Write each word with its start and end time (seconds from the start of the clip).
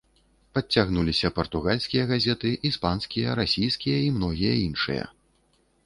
Падцягнуліся 0.57 1.31
партугальскія 1.37 2.03
газеты, 2.13 2.55
іспанскія, 2.73 3.39
расійскія 3.43 3.97
і 4.11 4.13
многія 4.21 4.53
іншыя. 4.67 5.05